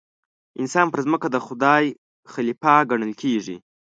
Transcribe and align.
انسان 0.61 0.87
پر 0.93 0.99
ځمکه 1.05 1.27
د 1.31 1.37
خدای 1.45 1.85
خلیفه 2.33 2.75
ګڼل 2.89 3.11
کېږي. 3.21 3.57